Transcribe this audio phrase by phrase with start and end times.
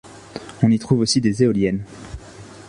[0.63, 1.83] On y trouve aussi des éoliennes.